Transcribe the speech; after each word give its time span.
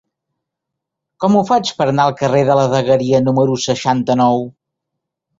Com 1.25 1.35
ho 1.35 1.43
faig 1.49 1.73
per 1.81 1.85
anar 1.91 2.05
al 2.09 2.15
carrer 2.21 2.39
de 2.47 2.55
la 2.59 2.63
Dagueria 2.71 3.19
número 3.25 3.57
seixanta-nou? 3.65 4.41